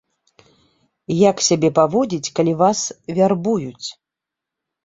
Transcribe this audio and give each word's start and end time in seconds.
Як 1.29 1.43
сябе 1.49 1.69
паводзіць, 1.79 2.33
калі 2.39 2.53
вас 2.63 2.79
вярбуюць? 3.19 3.87